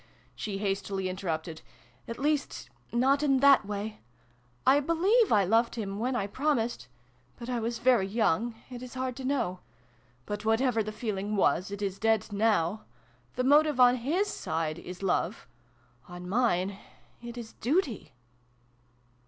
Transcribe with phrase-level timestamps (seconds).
[0.33, 1.61] she hastily interrupted.
[2.07, 3.99] "At least not in that way.
[4.65, 6.87] I believe I loved him when I promised;
[7.37, 9.59] but I was very young: it is % hard to know.
[10.25, 12.85] But, whatever the feeling was, it is dead now.
[13.35, 15.47] The motive on his side is Love:
[16.09, 16.79] on mine
[17.21, 18.13] it is Duty